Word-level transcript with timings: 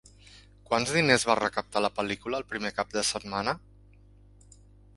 Quants 0.69 0.93
diners 0.95 1.25
va 1.31 1.35
recaptar 1.41 1.83
la 1.85 1.91
pel·lícula 1.99 2.39
el 2.43 2.47
primer 2.55 2.73
cap 2.81 2.97
de 2.99 3.05
setmana? 3.13 3.57